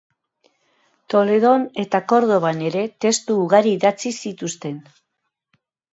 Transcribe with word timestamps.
Toledo 1.13 1.51
eta 1.83 2.01
Kordoban 2.13 2.63
ere 2.71 2.81
testu 3.05 3.35
ugari 3.45 3.77
idatzi 3.81 4.17
zituzten. 4.23 4.85